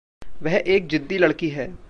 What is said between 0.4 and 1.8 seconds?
वह एक ज़िद्दी लड़की है।